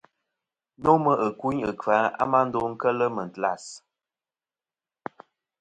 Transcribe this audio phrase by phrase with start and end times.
[0.83, 3.63] Nomɨ ɨkuyn ;kfà a ma ndo kel màtlas.